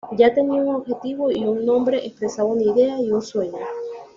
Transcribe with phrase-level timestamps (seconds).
[0.17, 3.59] Ya tenía un objetivo y un nombre, expresaba una idea y un sueño.